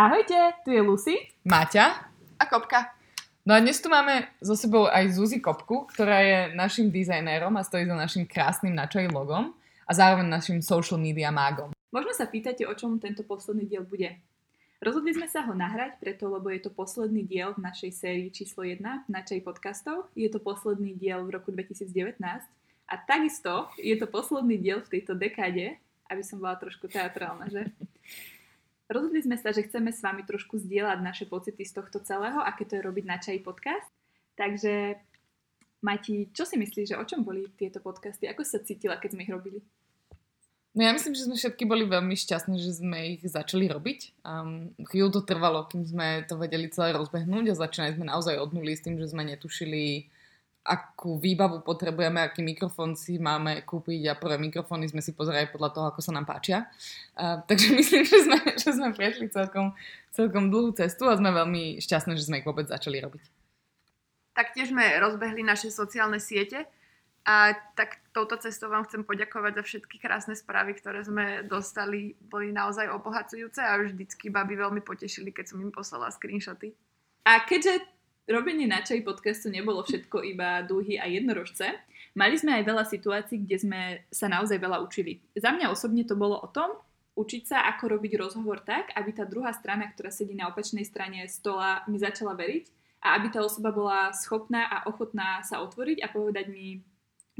Ahojte, 0.00 0.56
tu 0.64 0.72
je 0.72 0.80
Lucy. 0.80 1.12
Maťa. 1.44 2.08
A 2.40 2.44
Kopka. 2.48 2.96
No 3.44 3.52
a 3.52 3.60
dnes 3.60 3.84
tu 3.84 3.92
máme 3.92 4.32
so 4.40 4.56
sebou 4.56 4.88
aj 4.88 5.12
Zuzi 5.12 5.44
Kopku, 5.44 5.84
ktorá 5.92 6.24
je 6.24 6.38
našim 6.56 6.88
dizajnérom 6.88 7.52
a 7.52 7.60
stojí 7.60 7.84
za 7.84 7.92
našim 7.92 8.24
krásnym 8.24 8.72
načaj 8.72 9.12
logom 9.12 9.52
a 9.84 9.92
zároveň 9.92 10.24
našim 10.24 10.64
social 10.64 10.96
media 10.96 11.28
mágom. 11.28 11.76
Možno 11.92 12.16
sa 12.16 12.24
pýtate, 12.24 12.64
o 12.64 12.72
čom 12.72 12.96
tento 12.96 13.28
posledný 13.28 13.68
diel 13.68 13.84
bude. 13.84 14.16
Rozhodli 14.80 15.12
sme 15.12 15.28
sa 15.28 15.44
ho 15.44 15.52
nahrať 15.52 16.00
preto, 16.00 16.32
lebo 16.32 16.48
je 16.48 16.64
to 16.64 16.72
posledný 16.72 17.20
diel 17.28 17.52
v 17.52 17.60
našej 17.60 17.92
sérii 17.92 18.32
číslo 18.32 18.64
1 18.64 18.80
Načej 19.04 19.44
podcastov. 19.44 20.08
Je 20.16 20.32
to 20.32 20.40
posledný 20.40 20.96
diel 20.96 21.28
v 21.28 21.36
roku 21.36 21.52
2019 21.52 22.16
a 22.88 22.94
takisto 22.96 23.68
je 23.76 24.00
to 24.00 24.08
posledný 24.08 24.56
diel 24.56 24.80
v 24.80 24.96
tejto 24.96 25.12
dekáde, 25.12 25.76
aby 26.08 26.24
som 26.24 26.40
bola 26.40 26.56
trošku 26.56 26.88
teatrálna, 26.88 27.52
že? 27.52 27.68
Rozhodli 28.90 29.22
sme 29.22 29.38
sa, 29.38 29.54
že 29.54 29.70
chceme 29.70 29.94
s 29.94 30.02
vami 30.02 30.26
trošku 30.26 30.58
zdieľať 30.58 30.98
naše 30.98 31.24
pocity 31.30 31.62
z 31.62 31.78
tohto 31.78 32.02
celého, 32.02 32.42
aké 32.42 32.66
to 32.66 32.74
je 32.74 32.82
robiť 32.82 33.04
na 33.06 33.22
čaj 33.22 33.38
podcast. 33.46 33.86
Takže, 34.34 34.98
Mati, 35.78 36.26
čo 36.34 36.42
si 36.42 36.58
myslíš, 36.58 36.92
že 36.92 36.98
o 36.98 37.06
čom 37.06 37.22
boli 37.22 37.46
tieto 37.54 37.78
podcasty? 37.78 38.26
Ako 38.26 38.42
sa 38.42 38.58
cítila, 38.58 38.98
keď 38.98 39.14
sme 39.14 39.22
ich 39.22 39.30
robili? 39.30 39.62
No 40.74 40.86
ja 40.86 40.90
myslím, 40.90 41.14
že 41.14 41.26
sme 41.26 41.38
všetky 41.38 41.70
boli 41.70 41.86
veľmi 41.86 42.14
šťastní, 42.18 42.58
že 42.58 42.82
sme 42.82 43.18
ich 43.18 43.22
začali 43.22 43.70
robiť. 43.70 44.22
Um, 44.26 44.74
chvíľu 44.86 45.18
to 45.18 45.20
trvalo, 45.22 45.66
kým 45.70 45.86
sme 45.86 46.26
to 46.26 46.34
vedeli 46.38 46.66
celé 46.70 46.90
rozbehnúť 46.94 47.54
a 47.54 47.60
začínali 47.62 47.94
sme 47.94 48.10
naozaj 48.10 48.38
od 48.38 48.50
nuly 48.54 48.74
s 48.74 48.82
tým, 48.82 48.98
že 48.98 49.10
sme 49.10 49.22
netušili, 49.22 50.10
akú 50.60 51.16
výbavu 51.16 51.64
potrebujeme, 51.64 52.20
aký 52.20 52.44
mikrofón 52.44 52.92
si 52.92 53.16
máme 53.16 53.64
kúpiť 53.64 54.12
a 54.12 54.18
prvé 54.18 54.36
mikrofóny 54.36 54.92
sme 54.92 55.00
si 55.00 55.16
pozerali 55.16 55.48
podľa 55.48 55.70
toho, 55.72 55.86
ako 55.88 56.00
sa 56.04 56.12
nám 56.12 56.28
páčia. 56.28 56.68
Uh, 57.16 57.40
takže 57.48 57.72
myslím, 57.80 58.04
že 58.04 58.18
sme, 58.28 58.38
že 58.60 58.70
sme 58.76 58.88
prešli 58.92 59.32
celkom, 59.32 59.72
celkom 60.12 60.52
dlhú 60.52 60.76
cestu 60.76 61.08
a 61.08 61.16
sme 61.16 61.32
veľmi 61.32 61.80
šťastní, 61.80 62.12
že 62.14 62.28
sme 62.28 62.44
ich 62.44 62.48
vôbec 62.48 62.68
začali 62.68 63.00
robiť. 63.00 63.22
Taktiež 64.36 64.72
sme 64.72 64.84
rozbehli 65.00 65.40
naše 65.42 65.72
sociálne 65.72 66.20
siete 66.20 66.68
a 67.24 67.52
tak 67.76 68.00
touto 68.16 68.40
cestou 68.40 68.72
vám 68.72 68.88
chcem 68.88 69.04
poďakovať 69.04 69.52
za 69.60 69.62
všetky 69.64 69.96
krásne 70.00 70.32
správy, 70.32 70.72
ktoré 70.76 71.04
sme 71.04 71.44
dostali. 71.44 72.16
Boli 72.16 72.48
naozaj 72.48 72.88
obohacujúce 72.88 73.60
a 73.60 73.76
vždycky 73.76 74.32
baby 74.32 74.56
veľmi 74.56 74.80
potešili, 74.80 75.28
keď 75.28 75.52
som 75.52 75.60
im 75.60 75.68
poslala 75.68 76.08
screenshoty. 76.08 76.72
A 77.28 77.44
keďže 77.44 77.84
robenie 78.30 78.70
načej 78.70 79.02
podcastu 79.02 79.50
nebolo 79.50 79.82
všetko 79.82 80.22
iba 80.22 80.62
dúhy 80.62 80.96
a 80.96 81.10
jednorožce. 81.10 81.74
Mali 82.14 82.38
sme 82.38 82.58
aj 82.58 82.64
veľa 82.66 82.84
situácií, 82.86 83.46
kde 83.46 83.56
sme 83.58 83.80
sa 84.10 84.26
naozaj 84.26 84.58
veľa 84.58 84.82
učili. 84.82 85.22
Za 85.34 85.54
mňa 85.54 85.70
osobne 85.70 86.02
to 86.06 86.18
bolo 86.18 86.38
o 86.38 86.48
tom, 86.50 86.78
učiť 87.18 87.42
sa, 87.44 87.66
ako 87.70 87.98
robiť 87.98 88.12
rozhovor 88.16 88.62
tak, 88.62 88.94
aby 88.94 89.10
tá 89.12 89.26
druhá 89.26 89.50
strana, 89.52 89.90
ktorá 89.90 90.08
sedí 90.08 90.32
na 90.34 90.48
opačnej 90.48 90.86
strane 90.86 91.26
stola, 91.26 91.84
mi 91.90 91.98
začala 91.98 92.32
veriť 92.38 92.64
a 93.02 93.18
aby 93.18 93.28
tá 93.34 93.44
osoba 93.44 93.74
bola 93.74 94.14
schopná 94.14 94.66
a 94.68 94.76
ochotná 94.86 95.42
sa 95.44 95.60
otvoriť 95.60 96.00
a 96.00 96.08
povedať 96.08 96.48
mi 96.48 96.80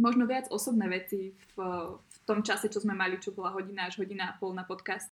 možno 0.00 0.24
viac 0.24 0.48
osobné 0.48 0.88
veci 0.88 1.36
v, 1.54 1.56
v 1.96 2.18
tom 2.24 2.40
čase, 2.40 2.72
čo 2.72 2.80
sme 2.80 2.96
mali, 2.96 3.20
čo 3.20 3.36
bola 3.36 3.52
hodina 3.52 3.86
až 3.86 4.00
hodina 4.00 4.32
a 4.32 4.36
pol 4.36 4.56
na 4.56 4.64
podcast. 4.64 5.12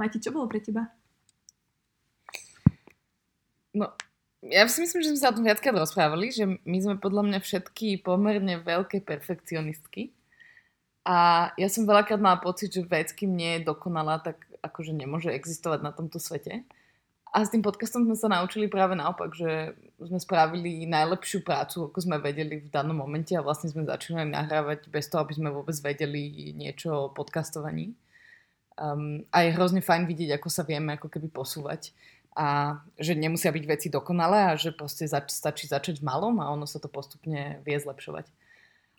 Mati, 0.00 0.18
čo 0.18 0.32
bolo 0.32 0.48
pre 0.48 0.64
teba? 0.64 0.88
No, 3.72 3.92
ja 4.42 4.66
si 4.66 4.82
myslím, 4.82 5.06
že 5.06 5.10
sme 5.14 5.22
sa 5.22 5.30
o 5.30 5.36
tom 5.38 5.46
viackrát 5.46 5.78
rozprávali, 5.78 6.34
že 6.34 6.58
my 6.66 6.78
sme 6.82 6.94
podľa 6.98 7.22
mňa 7.30 7.38
všetky 7.38 8.02
pomerne 8.02 8.58
veľké 8.58 9.06
perfekcionistky. 9.06 10.10
A 11.06 11.50
ja 11.58 11.68
som 11.70 11.86
veľakrát 11.86 12.18
mala 12.18 12.38
pocit, 12.42 12.74
že 12.74 12.86
vec, 12.86 13.10
kým 13.14 13.34
nie 13.34 13.58
je 13.58 13.66
dokonalá, 13.70 14.22
tak 14.22 14.42
akože 14.62 14.94
nemôže 14.94 15.30
existovať 15.30 15.82
na 15.82 15.90
tomto 15.94 16.18
svete. 16.18 16.62
A 17.32 17.48
s 17.48 17.50
tým 17.50 17.64
podcastom 17.64 18.04
sme 18.04 18.18
sa 18.18 18.28
naučili 18.28 18.68
práve 18.68 18.92
naopak, 18.92 19.32
že 19.32 19.72
sme 19.96 20.20
spravili 20.20 20.84
najlepšiu 20.84 21.40
prácu, 21.40 21.88
ako 21.88 21.98
sme 22.02 22.20
vedeli 22.20 22.60
v 22.60 22.68
danom 22.68 22.98
momente 22.98 23.32
a 23.32 23.40
vlastne 23.40 23.72
sme 23.72 23.88
začínali 23.88 24.28
nahrávať 24.28 24.92
bez 24.92 25.08
toho, 25.08 25.24
aby 25.24 25.38
sme 25.38 25.48
vôbec 25.48 25.74
vedeli 25.80 26.52
niečo 26.52 27.08
o 27.08 27.10
podcastovaní. 27.14 27.96
Um, 28.76 29.24
a 29.32 29.48
je 29.48 29.54
hrozne 29.56 29.80
fajn 29.80 30.04
vidieť, 30.04 30.36
ako 30.36 30.48
sa 30.52 30.62
vieme 30.66 30.98
ako 31.00 31.08
keby 31.08 31.32
posúvať 31.32 31.96
a 32.32 32.80
že 32.96 33.12
nemusia 33.12 33.52
byť 33.52 33.64
veci 33.68 33.88
dokonalé 33.92 34.52
a 34.52 34.58
že 34.58 34.72
proste 34.72 35.04
zač- 35.04 35.36
stačí 35.36 35.68
začať 35.68 36.00
v 36.00 36.08
malom 36.08 36.40
a 36.40 36.48
ono 36.48 36.64
sa 36.64 36.80
to 36.80 36.88
postupne 36.88 37.60
vie 37.60 37.76
zlepšovať. 37.76 38.28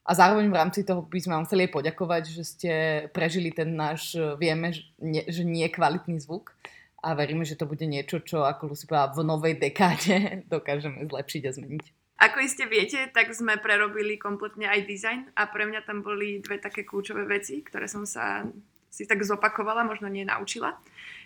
A 0.03 0.11
zároveň 0.13 0.51
v 0.51 0.59
rámci 0.59 0.83
toho 0.83 1.07
by 1.07 1.19
sme 1.23 1.33
vám 1.39 1.47
chceli 1.47 1.71
poďakovať, 1.71 2.23
že 2.27 2.43
ste 2.43 2.71
prežili 3.15 3.55
ten 3.55 3.71
náš, 3.71 4.19
vieme, 4.35 4.75
že 4.75 4.83
nie, 4.99 5.23
že 5.31 5.43
nie 5.47 5.63
kvalitný 5.71 6.19
zvuk 6.19 6.51
a 6.99 7.15
veríme, 7.15 7.47
že 7.47 7.55
to 7.55 7.63
bude 7.63 7.83
niečo, 7.87 8.19
čo 8.19 8.43
ako 8.43 8.75
Lucy 8.75 8.83
povedala, 8.83 9.15
v 9.15 9.23
novej 9.23 9.55
dekáde 9.57 10.15
dokážeme 10.53 11.07
zlepšiť 11.07 11.41
a 11.47 11.51
zmeniť. 11.55 11.85
Ako 12.23 12.39
iste 12.39 12.63
viete, 12.69 13.11
tak 13.11 13.35
sme 13.35 13.59
prerobili 13.59 14.15
kompletne 14.15 14.69
aj 14.69 14.87
dizajn 14.87 15.19
a 15.35 15.43
pre 15.49 15.67
mňa 15.67 15.81
tam 15.83 16.05
boli 16.05 16.39
dve 16.39 16.61
také 16.61 16.87
kľúčové 16.87 17.27
veci, 17.27 17.59
ktoré 17.59 17.89
som 17.89 18.07
sa 18.07 18.47
si 18.93 19.09
tak 19.09 19.25
zopakovala, 19.25 19.81
možno 19.81 20.05
nie. 20.05 20.21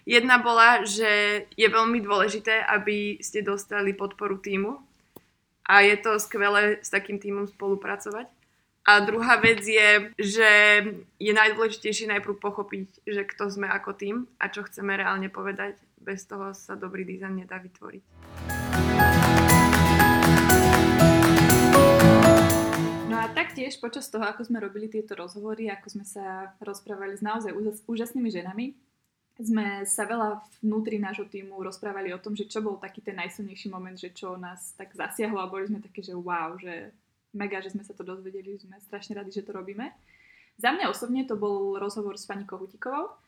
Jedna 0.08 0.40
bola, 0.40 0.88
že 0.88 1.44
je 1.60 1.68
veľmi 1.68 2.00
dôležité, 2.00 2.64
aby 2.64 3.20
ste 3.20 3.44
dostali 3.44 3.92
podporu 3.92 4.40
týmu 4.40 4.80
a 5.68 5.84
je 5.84 6.00
to 6.00 6.16
skvelé 6.16 6.80
s 6.80 6.88
takým 6.88 7.20
týmom 7.20 7.44
spolupracovať. 7.52 8.32
A 8.88 9.04
druhá 9.04 9.36
vec 9.44 9.68
je, 9.68 10.16
že 10.16 10.50
je 11.20 11.34
najdôležitejšie 11.36 12.08
najprv 12.08 12.40
pochopiť, 12.40 13.04
že 13.04 13.28
kto 13.28 13.52
sme 13.52 13.68
ako 13.68 13.92
tým 13.92 14.32
a 14.40 14.48
čo 14.48 14.64
chceme 14.64 14.96
reálne 14.96 15.28
povedať. 15.28 15.76
Bez 16.00 16.24
toho 16.24 16.56
sa 16.56 16.80
dobrý 16.80 17.04
dizajn 17.04 17.44
nedá 17.44 17.60
vytvoriť. 17.60 18.57
A 23.68 23.70
taktiež 23.70 23.84
počas 23.84 24.08
toho, 24.08 24.24
ako 24.24 24.48
sme 24.48 24.64
robili 24.64 24.88
tieto 24.88 25.12
rozhovory, 25.12 25.68
ako 25.68 26.00
sme 26.00 26.08
sa 26.08 26.56
rozprávali 26.64 27.20
s 27.20 27.24
naozaj 27.26 27.52
úžasnými 27.84 28.32
ženami, 28.32 28.72
sme 29.44 29.84
sa 29.84 30.08
veľa 30.08 30.40
vnútri 30.64 31.04
nášho 31.04 31.28
týmu 31.28 31.60
rozprávali 31.60 32.16
o 32.16 32.22
tom, 32.24 32.32
že 32.32 32.48
čo 32.48 32.64
bol 32.64 32.80
taký 32.80 33.04
ten 33.04 33.20
najsilnejší 33.20 33.68
moment, 33.68 34.00
že 34.00 34.16
čo 34.16 34.40
nás 34.40 34.72
tak 34.80 34.96
zasiahlo 34.96 35.44
a 35.44 35.52
boli 35.52 35.68
sme 35.68 35.84
také, 35.84 36.00
že 36.00 36.16
wow, 36.16 36.56
že 36.56 36.96
mega, 37.36 37.60
že 37.60 37.76
sme 37.76 37.84
sa 37.84 37.92
to 37.92 38.08
dozvedeli, 38.08 38.56
sme 38.56 38.80
strašne 38.80 39.20
radi, 39.20 39.36
že 39.36 39.44
to 39.44 39.52
robíme. 39.52 39.92
Za 40.56 40.72
mňa 40.72 40.88
osobne 40.88 41.28
to 41.28 41.36
bol 41.36 41.76
rozhovor 41.76 42.16
s 42.16 42.24
pani 42.24 42.48
Kohutikovou 42.48 43.20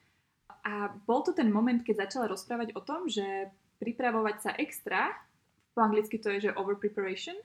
a 0.64 0.88
bol 1.04 1.20
to 1.20 1.36
ten 1.36 1.52
moment, 1.52 1.84
keď 1.84 2.08
začala 2.08 2.32
rozprávať 2.32 2.80
o 2.80 2.82
tom, 2.82 3.12
že 3.12 3.52
pripravovať 3.84 4.36
sa 4.40 4.56
extra, 4.56 5.12
po 5.76 5.84
anglicky 5.84 6.16
to 6.16 6.32
je, 6.40 6.48
že 6.48 6.56
over 6.56 6.80
preparation, 6.80 7.36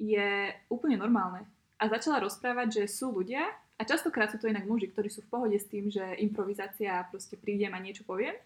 je 0.00 0.56
úplne 0.72 0.96
normálne. 0.96 1.44
A 1.80 1.88
začala 1.88 2.20
rozprávať, 2.20 2.84
že 2.84 2.92
sú 2.92 3.08
ľudia, 3.10 3.48
a 3.80 3.82
častokrát 3.88 4.28
sú 4.28 4.36
to 4.36 4.52
inak 4.52 4.68
muži, 4.68 4.92
ktorí 4.92 5.08
sú 5.08 5.24
v 5.24 5.32
pohode 5.32 5.56
s 5.56 5.64
tým, 5.64 5.88
že 5.88 6.04
improvizácia 6.20 7.00
proste 7.08 7.40
prídem 7.40 7.72
a 7.72 7.80
niečo 7.80 8.04
poviem. 8.04 8.36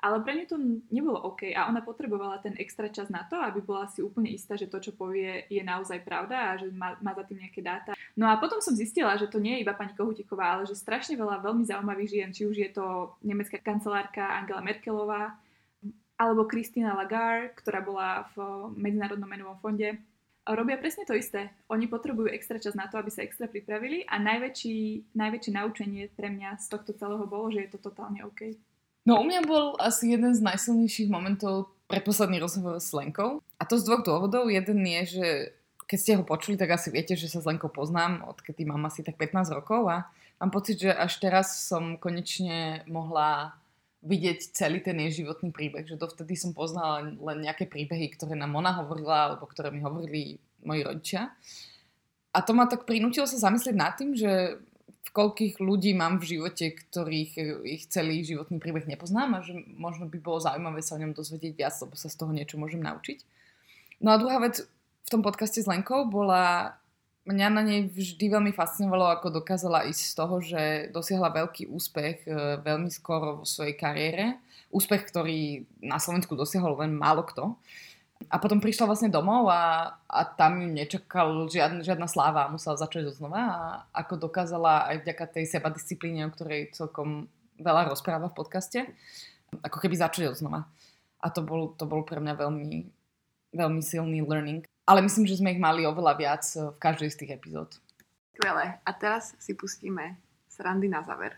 Ale 0.00 0.18
pre 0.24 0.32
ňu 0.34 0.44
to 0.48 0.56
nebolo 0.90 1.20
OK 1.30 1.52
a 1.52 1.68
ona 1.68 1.84
potrebovala 1.84 2.40
ten 2.40 2.56
extra 2.56 2.88
čas 2.88 3.12
na 3.12 3.22
to, 3.28 3.36
aby 3.36 3.60
bola 3.60 3.84
si 3.86 4.00
úplne 4.00 4.32
istá, 4.32 4.56
že 4.56 4.66
to, 4.66 4.80
čo 4.80 4.96
povie, 4.96 5.44
je 5.52 5.60
naozaj 5.60 6.00
pravda 6.02 6.36
a 6.40 6.50
že 6.56 6.72
má, 6.72 6.96
má 7.04 7.12
za 7.12 7.22
tým 7.28 7.44
nejaké 7.44 7.60
dáta. 7.60 7.92
No 8.16 8.26
a 8.26 8.40
potom 8.40 8.64
som 8.64 8.72
zistila, 8.72 9.14
že 9.20 9.28
to 9.28 9.38
nie 9.38 9.60
je 9.60 9.62
iba 9.62 9.76
pani 9.76 9.92
Kohutiková, 9.92 10.56
ale 10.56 10.64
že 10.64 10.74
strašne 10.74 11.20
veľa 11.20 11.44
veľmi 11.44 11.68
zaujímavých 11.68 12.10
žien, 12.10 12.30
či 12.32 12.48
už 12.48 12.56
je 12.56 12.70
to 12.72 13.14
nemecká 13.20 13.60
kancelárka 13.60 14.24
Angela 14.24 14.64
Merkelová, 14.64 15.36
alebo 16.16 16.48
Christina 16.48 16.96
Lagarde, 16.96 17.52
ktorá 17.60 17.84
bola 17.84 18.24
v 18.32 18.72
Medzinárodnom 18.80 19.28
menovom 19.28 19.60
fonde, 19.60 20.00
robia 20.48 20.76
presne 20.80 21.04
to 21.04 21.12
isté. 21.12 21.52
Oni 21.68 21.86
potrebujú 21.86 22.32
extra 22.32 22.56
čas 22.56 22.72
na 22.72 22.88
to, 22.88 22.96
aby 22.96 23.10
sa 23.12 23.24
extra 23.24 23.46
pripravili 23.46 24.04
a 24.08 24.16
najväčší, 24.16 25.12
najväčšie 25.12 25.52
naučenie 25.52 26.02
pre 26.16 26.32
mňa 26.32 26.60
z 26.60 26.66
tohto 26.70 26.96
celého 26.96 27.24
bolo, 27.28 27.52
že 27.52 27.68
je 27.68 27.70
to 27.76 27.80
totálne 27.90 28.24
OK. 28.24 28.56
No 29.04 29.20
u 29.20 29.24
mňa 29.24 29.40
bol 29.48 29.76
asi 29.80 30.12
jeden 30.12 30.36
z 30.36 30.44
najsilnejších 30.44 31.08
momentov 31.08 31.72
predposledný 31.88 32.38
rozhovor 32.38 32.78
s 32.78 32.92
Lenkou. 32.92 33.40
A 33.58 33.62
to 33.64 33.80
z 33.80 33.88
dvoch 33.88 34.04
dôvodov. 34.06 34.52
Jeden 34.52 34.80
je, 34.84 35.02
že 35.18 35.28
keď 35.90 35.98
ste 35.98 36.16
ho 36.20 36.22
počuli, 36.22 36.54
tak 36.54 36.70
asi 36.70 36.94
viete, 36.94 37.18
že 37.18 37.26
sa 37.26 37.42
s 37.42 37.48
Lenkou 37.48 37.66
poznám, 37.66 38.22
odkedy 38.30 38.62
mám 38.62 38.86
asi 38.86 39.02
tak 39.02 39.18
15 39.18 39.50
rokov 39.58 39.90
a 39.90 40.06
mám 40.38 40.54
pocit, 40.54 40.78
že 40.78 40.94
až 40.94 41.18
teraz 41.18 41.66
som 41.66 41.98
konečne 41.98 42.86
mohla 42.86 43.58
vidieť 44.00 44.56
celý 44.56 44.80
ten 44.80 44.96
jej 44.96 45.24
životný 45.24 45.52
príbeh, 45.52 45.84
že 45.84 46.00
dovtedy 46.00 46.32
som 46.32 46.56
poznala 46.56 47.04
len 47.04 47.38
nejaké 47.44 47.68
príbehy, 47.68 48.16
ktoré 48.16 48.32
nám 48.32 48.56
ona 48.56 48.72
hovorila, 48.80 49.32
alebo 49.32 49.44
ktoré 49.44 49.68
mi 49.68 49.84
hovorili 49.84 50.40
moji 50.64 50.80
rodičia. 50.80 51.28
A 52.32 52.38
to 52.40 52.56
ma 52.56 52.64
tak 52.64 52.88
prinútilo 52.88 53.28
sa 53.28 53.36
zamyslieť 53.36 53.76
nad 53.76 53.92
tým, 54.00 54.16
že 54.16 54.62
v 55.00 55.10
koľkých 55.12 55.58
ľudí 55.58 55.92
mám 55.92 56.22
v 56.22 56.38
živote, 56.38 56.70
ktorých 56.70 57.64
ich 57.66 57.90
celý 57.90 58.22
životný 58.22 58.62
príbeh 58.62 58.86
nepoznám 58.86 59.36
a 59.36 59.44
že 59.44 59.58
možno 59.74 60.06
by 60.06 60.16
bolo 60.22 60.38
zaujímavé 60.38 60.80
sa 60.80 60.96
o 60.96 61.02
ňom 61.02 61.12
dozvedieť 61.12 61.52
viac, 61.58 61.74
lebo 61.82 61.98
sa 61.98 62.08
z 62.08 62.16
toho 62.16 62.30
niečo 62.30 62.56
môžem 62.56 62.80
naučiť. 62.80 63.18
No 64.00 64.14
a 64.14 64.20
druhá 64.22 64.40
vec 64.40 64.64
v 65.04 65.08
tom 65.10 65.20
podcaste 65.20 65.60
s 65.60 65.68
Lenkou 65.68 66.08
bola 66.08 66.79
mňa 67.30 67.46
na 67.54 67.62
nej 67.62 67.80
vždy 67.86 68.26
veľmi 68.26 68.50
fascinovalo, 68.50 69.14
ako 69.14 69.40
dokázala 69.40 69.86
ísť 69.86 70.02
z 70.02 70.14
toho, 70.18 70.36
že 70.42 70.62
dosiahla 70.90 71.30
veľký 71.30 71.70
úspech 71.70 72.26
e, 72.26 72.58
veľmi 72.60 72.90
skoro 72.90 73.42
vo 73.42 73.44
svojej 73.46 73.78
kariére. 73.78 74.42
Úspech, 74.74 75.06
ktorý 75.06 75.64
na 75.78 76.02
Slovensku 76.02 76.34
dosiahol 76.34 76.78
len 76.82 76.94
málo 76.94 77.22
kto. 77.22 77.54
A 78.28 78.36
potom 78.36 78.60
prišla 78.60 78.84
vlastne 78.84 79.08
domov 79.08 79.48
a, 79.48 79.96
a 80.04 80.20
tam 80.28 80.60
ju 80.60 80.68
nečakal 80.68 81.48
žiadna, 81.48 81.80
žiadna 81.80 82.04
sláva 82.04 82.52
musela 82.52 82.76
začať 82.76 83.08
zo 83.08 83.24
znova. 83.24 83.40
A 83.40 83.60
ako 84.04 84.28
dokázala 84.28 84.92
aj 84.92 85.06
vďaka 85.06 85.24
tej 85.40 85.44
sebadisciplíne, 85.48 86.28
o 86.28 86.34
ktorej 86.34 86.76
celkom 86.76 87.32
veľa 87.56 87.88
rozpráva 87.90 88.28
v 88.28 88.36
podcaste, 88.36 88.78
ako 89.64 89.78
keby 89.80 89.96
začať 89.98 90.30
od 90.30 90.36
znova. 90.36 90.60
A 91.20 91.32
to 91.32 91.40
bol, 91.40 91.72
to 91.74 91.88
bol 91.88 92.04
pre 92.04 92.20
mňa 92.20 92.34
veľmi, 92.36 92.86
veľmi 93.56 93.82
silný 93.82 94.22
learning. 94.22 94.69
Ale 94.88 95.04
myslím, 95.04 95.28
že 95.28 95.36
sme 95.36 95.52
ich 95.52 95.60
mali 95.60 95.84
oveľa 95.84 96.14
viac 96.16 96.44
v 96.48 96.78
každej 96.80 97.08
z 97.12 97.16
tých 97.20 97.30
epizód. 97.36 97.68
Skvelé. 98.32 98.80
A 98.80 98.90
teraz 98.96 99.36
si 99.36 99.52
pustíme 99.52 100.16
srandy 100.48 100.88
na 100.88 101.04
záver. 101.04 101.36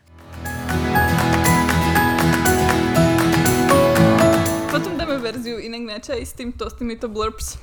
Potom 4.71 4.95
dáme 4.95 5.19
verziu 5.19 5.59
inak 5.59 5.83
na 5.83 5.97
čaj 5.99 6.23
s, 6.23 6.33
týmto, 6.33 6.71
s 6.71 6.75
týmito 6.79 7.11
blurbs. 7.11 7.59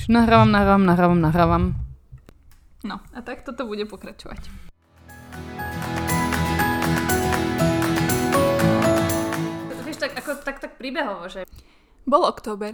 Čiže 0.00 0.10
nahrávam, 0.10 0.50
nahrávam, 0.50 0.84
nahrávam, 0.88 1.20
nahrávam. 1.20 1.64
No 2.82 3.02
a 3.12 3.18
tak 3.20 3.44
toto 3.44 3.68
bude 3.68 3.84
pokračovať. 3.84 4.48
Vieš, 9.84 9.98
tak, 10.00 10.12
ako, 10.18 10.30
tak, 10.42 10.56
tak 10.62 10.72
príbehovo, 10.80 11.28
že 11.28 11.48
Bol 12.08 12.24
október. 12.24 12.72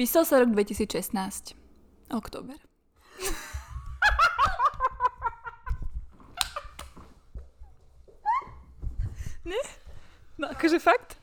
Písal 0.00 0.24
sa 0.24 0.40
rok 0.40 0.56
2016. 0.56 1.52
Október. 2.08 2.56
ne? 9.44 9.60
No 10.40 10.48
akože 10.56 10.80
fakt? 10.80 11.20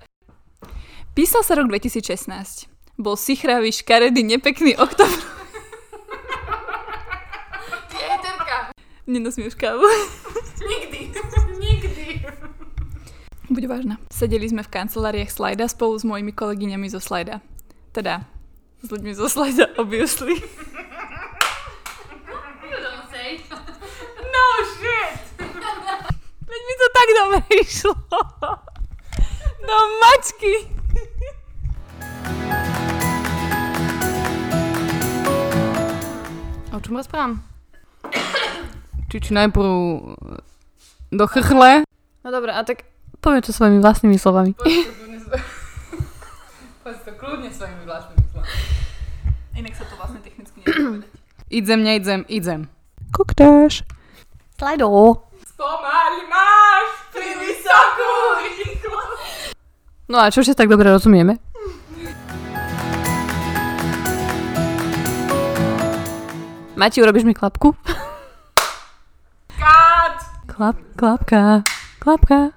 Písal 1.17 1.41
sa 1.41 1.57
rok 1.57 1.73
2016. 1.73 2.69
Bol 3.01 3.17
sichravý, 3.17 3.73
škaredý, 3.73 4.21
nepekný 4.21 4.77
október. 4.77 5.25
Nenosmieš 9.09 9.57
kávu. 9.57 9.89
nikdy, 10.61 11.17
nikdy. 11.65 12.21
Buď 13.49 13.63
vážna. 13.65 13.97
Sedeli 14.13 14.45
sme 14.45 14.61
v 14.61 14.69
kanceláriách 14.69 15.33
Slajda 15.33 15.65
spolu 15.65 15.97
s 15.97 16.05
mojimi 16.05 16.29
kolegyňami 16.29 16.93
zo 16.93 17.01
Slajda. 17.01 17.41
Teda, 17.89 18.36
s 18.77 18.87
ľuďmi 18.93 19.11
zo 19.17 19.25
Slajda, 19.25 19.73
obviously. 19.81 20.37
Don't 22.67 23.05
say. 23.09 23.41
No 24.21 24.43
shit! 24.77 25.17
Veď 26.45 26.61
mi 26.61 26.75
to 26.77 26.87
tak 26.93 27.07
dobre 27.17 27.39
išlo. 27.57 27.93
Do 29.67 29.77
mačky. 29.99 30.53
O 36.71 36.79
čom 36.79 36.93
rozprávam? 37.01 37.41
Či, 39.09 39.17
či 39.19 39.31
najprv 39.33 39.71
do 41.09 41.25
chrchle? 41.25 41.81
No 42.21 42.29
dobré, 42.29 42.53
a 42.53 42.61
tak 42.61 42.85
poviem 43.19 43.41
to 43.41 43.49
svojimi 43.55 43.81
vlastnými 43.81 44.19
slovami. 44.21 44.53
Povedz 46.83 47.01
to 47.03 47.11
kľudne 47.17 47.49
svojimi 47.51 47.83
vlastnými. 47.83 48.16
Inak 49.57 49.73
sa 49.73 49.89
to 49.89 49.97
vlastne 49.97 50.21
technicky 50.21 50.61
nedá 50.61 50.77
povedať. 50.77 51.09
Idem, 51.57 51.79
neidem, 51.81 52.21
idem. 52.29 52.61
Kuktáš. 53.09 53.81
Slajdo. 54.53 55.17
Spomaly 55.49 56.21
máš 56.29 56.87
pri 57.09 57.29
vysokú 57.41 58.11
rýchlosť. 58.37 59.57
No 60.05 60.21
a 60.21 60.29
čo 60.29 60.45
si 60.45 60.53
tak 60.53 60.69
dobre 60.69 60.93
rozumieme? 60.93 61.41
Mati, 66.77 67.01
urobíš 67.01 67.25
mi 67.25 67.33
klapku? 67.33 67.73
Cut! 69.57 70.15
Klap, 70.45 70.77
klapka, 70.93 71.65
klapka. 71.97 72.56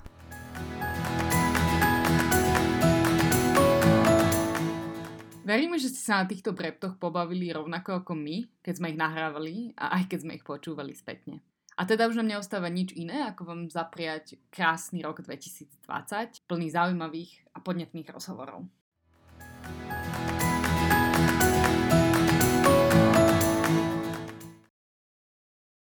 Veríme, 5.51 5.83
že 5.83 5.91
ste 5.91 5.99
sa 6.07 6.23
na 6.23 6.31
týchto 6.31 6.55
breptoch 6.55 6.95
pobavili 6.95 7.51
rovnako 7.51 8.07
ako 8.07 8.15
my, 8.15 8.47
keď 8.63 8.75
sme 8.79 8.95
ich 8.95 8.99
nahrávali 9.03 9.75
a 9.75 9.99
aj 9.99 10.07
keď 10.07 10.19
sme 10.23 10.39
ich 10.39 10.47
počúvali 10.47 10.95
spätne. 10.95 11.43
A 11.75 11.83
teda 11.83 12.07
už 12.07 12.23
nám 12.23 12.39
neostáva 12.39 12.71
nič 12.71 12.95
iné, 12.95 13.27
ako 13.27 13.51
vám 13.51 13.61
zapriať 13.67 14.39
krásny 14.55 15.03
rok 15.03 15.27
2020, 15.27 16.47
plný 16.47 16.67
zaujímavých 16.71 17.51
a 17.51 17.59
podnetných 17.67 18.15
rozhovorov. 18.15 18.63